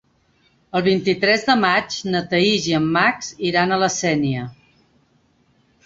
El 0.79 0.83
vint-i-tres 0.87 1.45
de 1.51 1.57
maig 1.65 1.99
na 2.15 2.23
Thaís 2.33 2.67
i 2.73 2.75
en 2.81 2.89
Max 2.99 3.31
iran 3.53 3.71
a 3.71 3.81
la 3.87 3.95
Sénia. 4.01 4.51